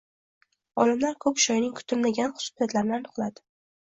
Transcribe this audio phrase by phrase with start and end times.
[0.83, 3.45] Olimlar ko‘k choyning kutilmagan xususiyatlarini aniqladi